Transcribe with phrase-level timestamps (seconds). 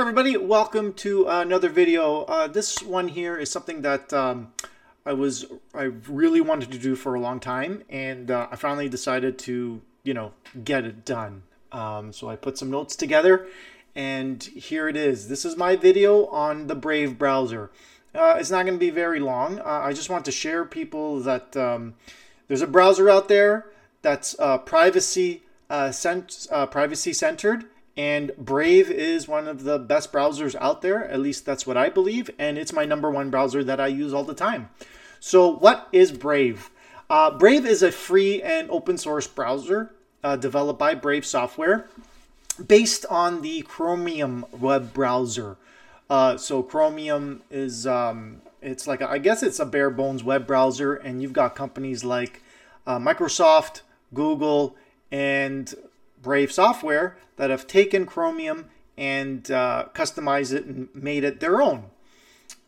[0.00, 2.22] Everybody, welcome to another video.
[2.22, 4.50] Uh, this one here is something that um,
[5.04, 5.44] I was
[5.74, 9.82] I really wanted to do for a long time, and uh, I finally decided to
[10.02, 10.32] you know
[10.64, 11.42] get it done.
[11.70, 13.46] Um, so I put some notes together,
[13.94, 15.28] and here it is.
[15.28, 17.70] This is my video on the Brave browser.
[18.14, 19.58] Uh, it's not going to be very long.
[19.58, 21.92] Uh, I just want to share people that um,
[22.48, 23.66] there's a browser out there
[24.00, 27.66] that's uh, privacy uh, cent- privacy centered
[28.00, 31.06] and Brave is one of the best browsers out there.
[31.06, 32.30] At least that's what I believe.
[32.38, 34.70] And it's my number one browser that I use all the time.
[35.20, 36.70] So, what is Brave?
[37.10, 39.90] Uh, Brave is a free and open source browser
[40.24, 41.88] uh, developed by Brave Software
[42.66, 45.58] based on the Chromium web browser.
[46.08, 50.46] Uh, so, Chromium is, um, it's like, a, I guess it's a bare bones web
[50.46, 52.40] browser, and you've got companies like
[52.86, 53.82] uh, Microsoft,
[54.14, 54.74] Google,
[55.12, 55.74] and
[56.22, 58.66] Brave software that have taken Chromium
[58.96, 61.86] and uh, customized it and made it their own.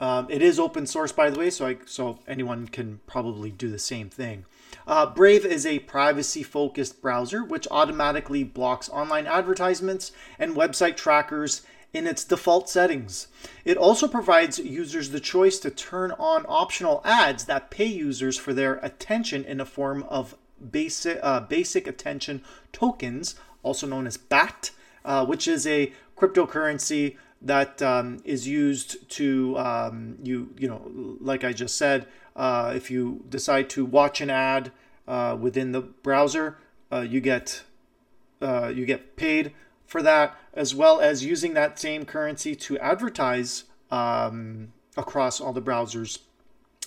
[0.00, 3.68] Um, it is open source, by the way, so I, so anyone can probably do
[3.68, 4.44] the same thing.
[4.86, 12.06] Uh, Brave is a privacy-focused browser which automatically blocks online advertisements and website trackers in
[12.06, 13.28] its default settings.
[13.64, 18.52] It also provides users the choice to turn on optional ads that pay users for
[18.52, 20.36] their attention in a form of
[20.70, 23.36] basic uh, basic attention tokens,
[23.68, 24.70] also known as BAT,
[25.04, 30.80] uh, which is a cryptocurrency that um, is used to um, you you know
[31.20, 34.72] like I just said, uh, if you decide to watch an ad
[35.06, 36.56] uh, within the browser,
[36.90, 37.62] uh, you get
[38.40, 39.52] uh, you get paid
[39.86, 45.62] for that, as well as using that same currency to advertise um, across all the
[45.62, 46.20] browsers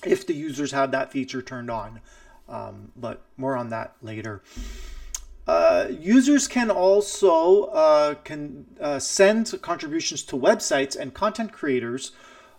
[0.04, 2.02] if the users have that feature turned on.
[2.50, 4.42] Um, but more on that later.
[5.82, 12.12] Uh, users can also uh, can uh, send contributions to websites and content creators,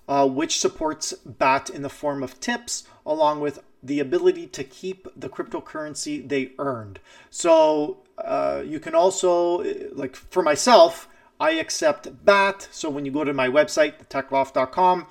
[0.09, 5.07] uh, which supports BAT in the form of tips, along with the ability to keep
[5.17, 6.99] the cryptocurrency they earned.
[7.31, 9.59] So uh, you can also,
[9.93, 11.09] like for myself,
[11.39, 12.69] I accept BAT.
[12.71, 15.07] So when you go to my website, thetechloft.com,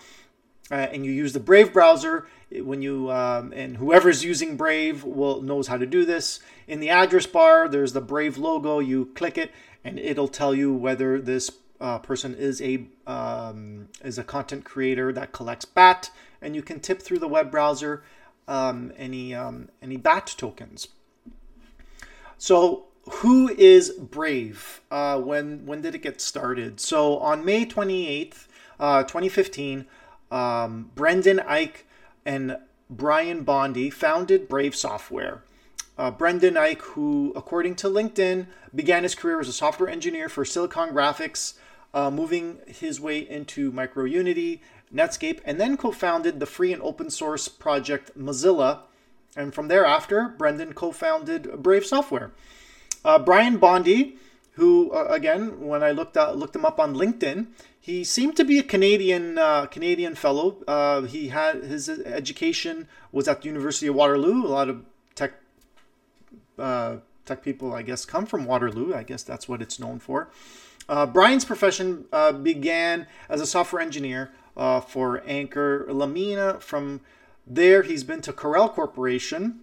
[0.72, 2.26] uh, and you use the Brave browser,
[2.59, 6.40] when you um, and whoever's using Brave will knows how to do this.
[6.68, 8.80] In the address bar, there's the Brave logo.
[8.80, 9.52] You click it,
[9.84, 15.12] and it'll tell you whether this uh, person is a um, is a content creator
[15.14, 16.10] that collects BAT,
[16.42, 18.04] and you can tip through the web browser
[18.48, 20.88] um, any um, any BAT tokens.
[22.38, 24.81] So who is Brave?
[24.92, 26.80] Uh, when when did it get started?
[26.80, 28.48] So on May 28th,
[28.80, 29.86] uh, 2015,
[30.31, 31.84] um, Brendan Eich
[32.25, 32.58] and
[32.90, 35.44] Brian Bondy founded Brave Software.
[35.97, 40.46] Uh, Brendan Eich, who, according to LinkedIn, began his career as a software engineer for
[40.46, 41.53] Silicon Graphics,
[41.94, 44.59] uh, moving his way into MicroUnity,
[44.94, 48.80] Netscape, and then co founded the free and open source project Mozilla.
[49.36, 52.31] And from thereafter, Brendan co founded Brave Software.
[53.03, 54.18] Uh, Brian Bondy,
[54.53, 57.48] who, uh, again, when I looked, uh, looked him up on LinkedIn,
[57.84, 60.58] he seemed to be a Canadian uh, Canadian fellow.
[60.68, 64.46] Uh, he had his education was at the University of Waterloo.
[64.46, 65.34] A lot of tech
[66.59, 68.94] uh, tech people, I guess, come from Waterloo.
[68.94, 70.30] I guess that's what it's known for.
[70.88, 76.59] Uh, Brian's profession uh, began as a software engineer uh, for Anchor Lamina.
[76.59, 77.02] From
[77.48, 79.62] there, he's been to Corel Corporation.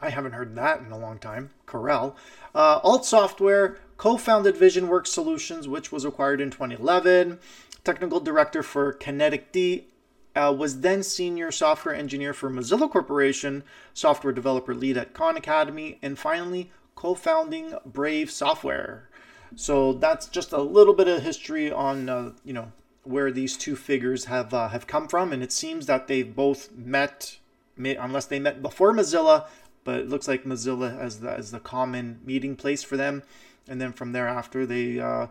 [0.00, 1.50] I haven't heard that in a long time.
[1.64, 2.16] Corel.
[2.54, 7.38] Alt Software, co founded VisionWorks Solutions, which was acquired in 2011.
[7.84, 9.88] Technical director for Kinetic D,
[10.34, 13.62] uh, was then senior software engineer for Mozilla Corporation,
[13.92, 19.10] software developer lead at Khan Academy, and finally co founding Brave Software.
[19.54, 22.72] So that's just a little bit of history on, uh, you know,
[23.02, 26.72] where these two figures have uh, have come from, and it seems that they've both
[26.74, 27.36] met,
[27.76, 29.44] unless they met before Mozilla,
[29.84, 33.24] but it looks like Mozilla as the as the common meeting place for them
[33.68, 35.26] and then from thereafter they uh,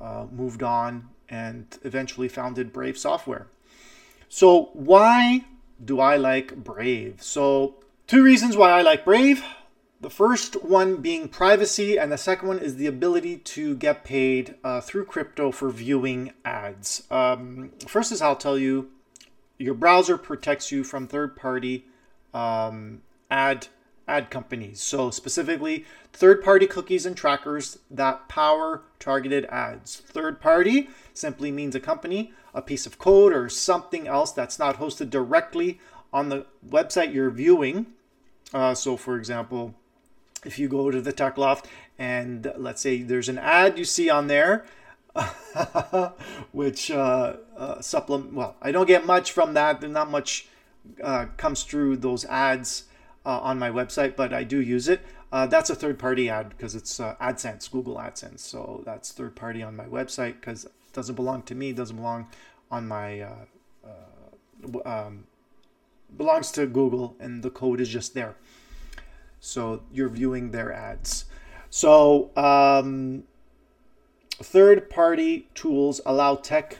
[0.00, 3.46] uh, moved on and eventually founded Brave Software.
[4.28, 5.44] So why
[5.84, 7.22] do I like Brave?
[7.22, 7.76] So
[8.06, 9.44] two reasons why I like Brave.
[10.00, 14.54] The first one being privacy, and the second one is the ability to get paid
[14.62, 17.04] uh, through crypto for viewing ads.
[17.10, 18.90] Um, first is I'll tell you,
[19.58, 21.86] your browser protects you from third-party
[22.34, 23.68] um, ad
[24.08, 24.80] ad companies.
[24.80, 29.96] So, specifically, third party cookies and trackers that power targeted ads.
[29.96, 34.78] Third party simply means a company, a piece of code, or something else that's not
[34.78, 35.80] hosted directly
[36.12, 37.86] on the website you're viewing.
[38.54, 39.74] Uh, so, for example,
[40.44, 41.66] if you go to the Tech Loft
[41.98, 44.64] and let's say there's an ad you see on there,
[46.52, 48.34] which uh, uh, supplement.
[48.34, 49.80] Well, I don't get much from that.
[49.80, 50.46] There's not much
[51.02, 52.84] uh, comes through those ads
[53.26, 55.00] uh, on my website, but I do use it.
[55.32, 58.38] Uh, that's a third party ad because it's uh, AdSense, Google AdSense.
[58.38, 62.28] So that's third party on my website because it doesn't belong to me, doesn't belong
[62.70, 63.44] on my, uh,
[63.84, 65.24] uh, um,
[66.16, 68.36] belongs to Google and the code is just there.
[69.40, 71.24] So you're viewing their ads.
[71.68, 73.24] So um,
[74.30, 76.78] third party tools allow tech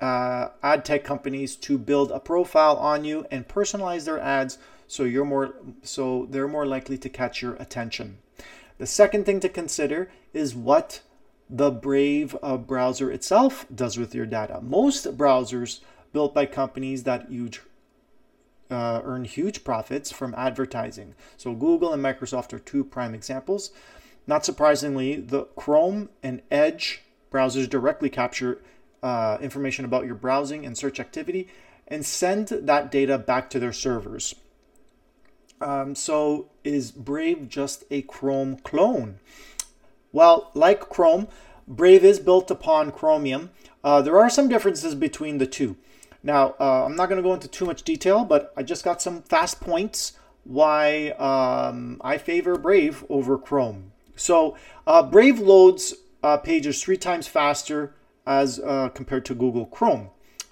[0.00, 5.04] uh, ad tech companies to build a profile on you and personalize their ads so
[5.04, 8.18] you're more so they're more likely to catch your attention.
[8.78, 11.00] The second thing to consider is what
[11.48, 14.60] the Brave uh, browser itself does with your data.
[14.60, 15.80] Most browsers
[16.12, 17.60] built by companies that huge,
[18.70, 21.14] uh, earn huge profits from advertising.
[21.36, 23.70] So Google and Microsoft are two prime examples.
[24.26, 28.62] Not surprisingly, the Chrome and Edge browsers directly capture
[29.02, 31.48] uh, information about your browsing and search activity
[31.86, 34.34] and send that data back to their servers.
[35.64, 39.18] Um, so, is Brave just a Chrome clone?
[40.12, 41.26] Well, like Chrome,
[41.66, 43.50] Brave is built upon Chromium.
[43.82, 45.76] Uh, there are some differences between the two.
[46.22, 49.00] Now, uh, I'm not going to go into too much detail, but I just got
[49.00, 50.12] some fast points
[50.44, 53.92] why um, I favor Brave over Chrome.
[54.16, 57.94] So, uh, Brave loads uh, pages three times faster
[58.26, 60.10] as uh, compared to Google Chrome.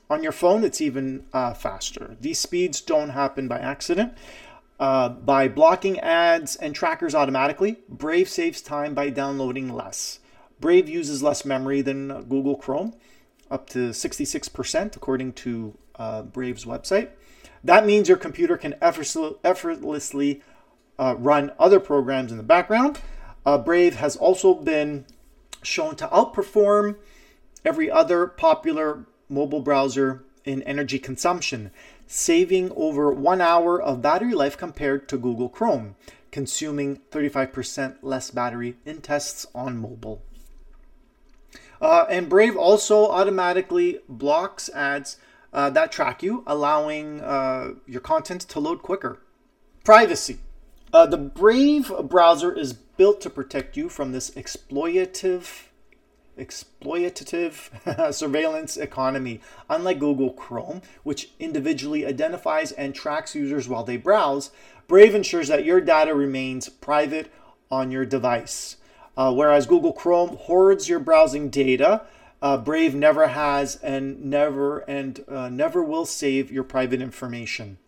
[0.08, 2.16] On your phone, it's even uh, faster.
[2.18, 4.14] These speeds don't happen by accident.
[4.82, 10.18] Uh, by blocking ads and trackers automatically, Brave saves time by downloading less.
[10.58, 12.92] Brave uses less memory than Google Chrome,
[13.48, 17.10] up to 66%, according to uh, Brave's website.
[17.62, 20.42] That means your computer can effortlessly
[20.98, 22.98] uh, run other programs in the background.
[23.46, 25.06] Uh, Brave has also been
[25.62, 26.96] shown to outperform
[27.64, 31.70] every other popular mobile browser in energy consumption,
[32.06, 35.96] saving over one hour of battery life compared to Google Chrome,
[36.30, 40.22] consuming 35% less battery in tests on mobile.
[41.80, 45.16] Uh, and Brave also automatically blocks ads
[45.52, 49.20] uh, that track you, allowing uh, your content to load quicker.
[49.84, 50.38] Privacy.
[50.92, 55.64] Uh, the Brave browser is built to protect you from this exploitative
[56.38, 59.40] exploitative surveillance economy.
[59.68, 64.50] Unlike Google Chrome, which individually identifies and tracks users while they browse,
[64.88, 67.32] Brave ensures that your data remains private
[67.70, 68.76] on your device.
[69.16, 72.02] Uh, whereas Google Chrome hoards your browsing data,
[72.40, 77.78] uh, Brave never has and never and uh, never will save your private information.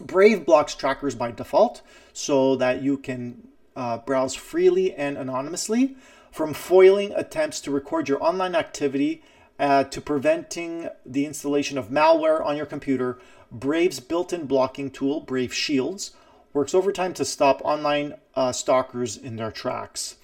[0.00, 1.82] Brave blocks trackers by default
[2.12, 5.96] so that you can uh, browse freely and anonymously
[6.32, 9.22] from foiling attempts to record your online activity
[9.60, 13.18] uh, to preventing the installation of malware on your computer,
[13.52, 16.12] Brave's built in blocking tool, Brave Shields,
[16.54, 20.16] works overtime to stop online uh, stalkers in their tracks.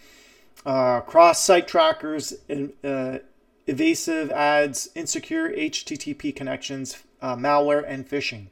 [0.64, 2.34] Uh, Cross site trackers,
[2.82, 3.18] uh,
[3.66, 8.46] evasive ads, insecure HTTP connections, uh, malware, and phishing.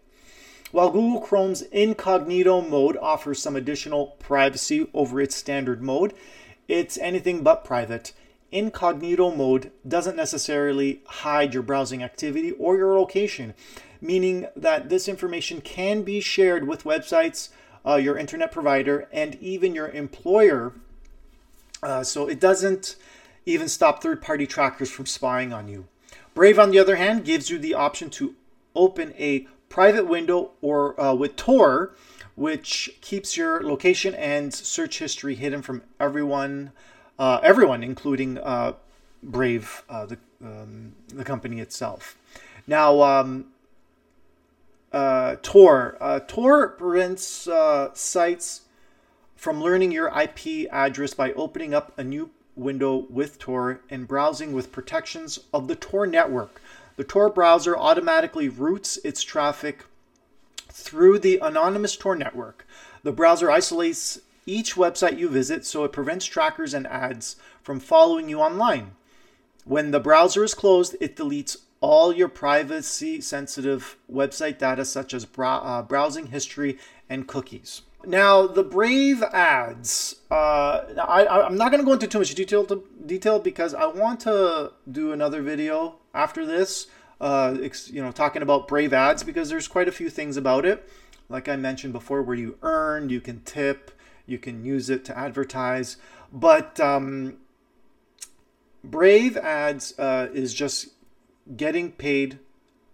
[0.73, 6.12] While Google Chrome's incognito mode offers some additional privacy over its standard mode,
[6.69, 8.13] it's anything but private.
[8.53, 13.55] Incognito mode doesn't necessarily hide your browsing activity or your location,
[14.01, 17.51] meaning that this information can be shared with websites,
[17.85, 20.73] uh, your internet provider, and even your employer.
[21.82, 22.96] Uh, so it doesn't
[23.44, 25.87] even stop third party trackers from spying on you.
[26.35, 28.35] Brave, on the other hand, gives you the option to
[28.75, 31.94] open a private window or uh, with Tor
[32.36, 36.70] which keeps your location and search history hidden from everyone,
[37.19, 38.74] uh, everyone, including uh,
[39.22, 42.16] Brave, uh, the um, the company itself.
[42.66, 43.46] Now, um,
[44.93, 48.62] uh, Tor uh, Tor prevents uh, sites
[49.34, 54.52] from learning your IP address by opening up a new window with Tor and browsing
[54.52, 56.60] with protections of the Tor network.
[56.96, 59.84] The Tor browser automatically routes its traffic
[60.77, 62.67] through the anonymous Tor network.
[63.03, 68.29] The browser isolates each website you visit so it prevents trackers and ads from following
[68.29, 68.93] you online.
[69.65, 75.27] When the browser is closed, it deletes all your privacy sensitive website data such as
[75.37, 76.79] uh, browsing history
[77.09, 77.83] and cookies.
[78.05, 82.65] Now, the Brave ads, uh, I, am not going to go into too much detail,
[82.67, 86.87] to, detail because I want to do another video after this
[87.20, 87.56] uh,
[87.87, 90.89] you know, talking about Brave ads because there's quite a few things about it.
[91.29, 93.91] Like I mentioned before, where you earn, you can tip,
[94.27, 95.96] you can use it to advertise.
[96.32, 97.39] But um,
[98.85, 100.89] Brave ads uh, is just
[101.56, 102.39] getting paid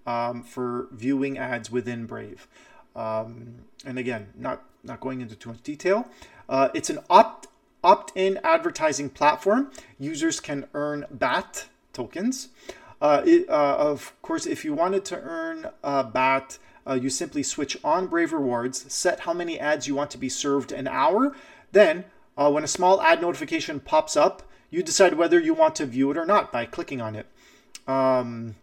[0.06, 2.48] um, for viewing ads within Brave.
[2.94, 6.06] Um, and again, not not going into too much detail.
[6.48, 7.48] Uh, it's an opt
[7.84, 9.70] opt-in advertising platform.
[9.98, 12.48] Users can earn BAT tokens.
[13.02, 16.56] Uh, it, uh, of course, if you wanted to earn uh, BAT,
[16.86, 20.28] uh, you simply switch on Brave Rewards, set how many ads you want to be
[20.28, 21.34] served an hour.
[21.72, 22.04] Then,
[22.38, 26.12] uh, when a small ad notification pops up, you decide whether you want to view
[26.12, 27.26] it or not by clicking on it.
[27.88, 28.54] Um,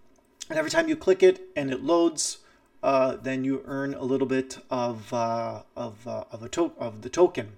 [0.49, 2.37] and every time you click it and it loads,
[2.81, 7.57] uh, then you earn a little bit of of of a to- of the token.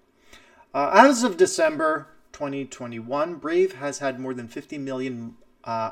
[0.73, 5.91] As of December 2021, Brave has had more than 50 million uh,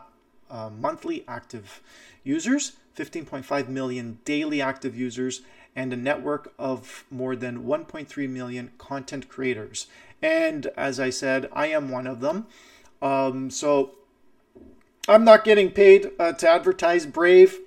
[0.49, 1.81] uh, monthly active
[2.23, 5.41] users, 15.5 million daily active users,
[5.75, 9.87] and a network of more than 1.3 million content creators.
[10.21, 12.47] And as I said, I am one of them.
[13.01, 13.91] Um, so
[15.07, 17.59] I'm not getting paid uh, to advertise Brave.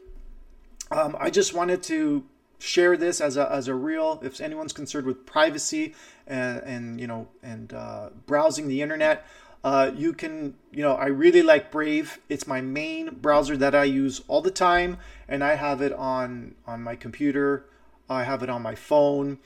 [0.90, 2.24] Um, I just wanted to
[2.58, 5.94] share this as a, as a real if anyone's concerned with privacy
[6.28, 9.26] and, and you know and uh, browsing the internet
[9.64, 12.18] uh, you can you know i really like brave.
[12.28, 16.54] It's my main browser that i use all the time and i have it on
[16.66, 17.66] on my computer.
[18.08, 19.38] I have it on my phone.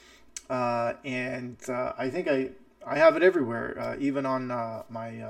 [0.48, 2.50] Uh, and uh, i think i
[2.86, 5.22] i have it everywhere uh, even on uh, my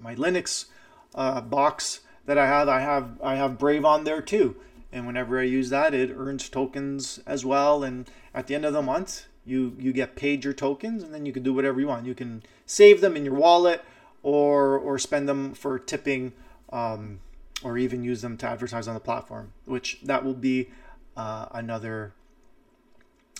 [0.00, 0.66] my linux
[1.14, 2.68] box that i have.
[2.68, 4.56] I have i have brave on there too.
[4.92, 7.84] And whenever I use that, it earns tokens as well.
[7.84, 11.26] And at the end of the month, you you get paid your tokens, and then
[11.26, 12.06] you can do whatever you want.
[12.06, 13.84] You can save them in your wallet,
[14.22, 16.32] or or spend them for tipping,
[16.72, 17.20] um,
[17.62, 19.52] or even use them to advertise on the platform.
[19.64, 20.70] Which that will be
[21.16, 22.12] uh, another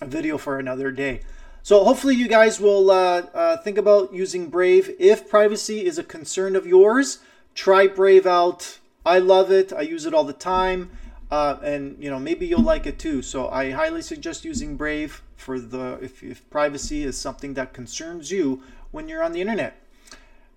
[0.03, 1.21] video for another day.
[1.63, 4.91] So hopefully you guys will uh, uh, think about using Brave.
[4.99, 7.19] If privacy is a concern of yours,
[7.55, 8.79] try Brave out.
[9.05, 9.73] I love it.
[9.73, 10.91] I use it all the time
[11.31, 13.23] uh, and you know maybe you'll like it too.
[13.23, 18.31] So I highly suggest using Brave for the if, if privacy is something that concerns
[18.31, 19.77] you when you're on the internet.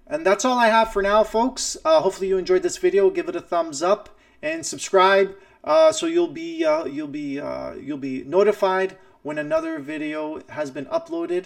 [0.08, 1.78] And that's all I have for now, folks.
[1.84, 3.10] Uh, hopefully you enjoyed this video.
[3.10, 4.10] Give it a thumbs up
[4.42, 9.80] and subscribe uh, so you'll be uh, you'll be uh, you'll be notified when another
[9.80, 11.46] video has been uploaded.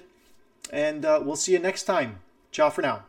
[0.72, 2.20] And uh, we'll see you next time.
[2.52, 3.08] Ciao for now.